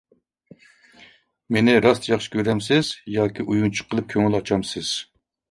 [1.55, 4.97] مېنى راست ياخشى كۆرەمسىز ياكى ئويۇنچۇق قىلىپ كۆڭۈل ئاچامسىز؟